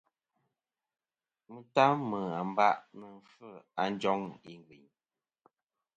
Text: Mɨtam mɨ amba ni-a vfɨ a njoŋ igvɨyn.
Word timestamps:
Mɨtam 1.51 1.95
mɨ 2.09 2.19
amba 2.41 2.67
ni-a 2.97 3.11
vfɨ 3.25 3.49
a 3.81 3.83
njoŋ 3.93 4.21
igvɨyn. 4.51 4.87